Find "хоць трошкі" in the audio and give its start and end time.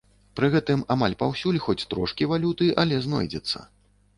1.65-2.31